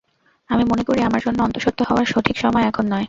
[0.49, 2.99] আমি মনে করি, আমার জন্য অন্তঃসত্ত্বা হওয়ার সঠিক সময় এখন নয়।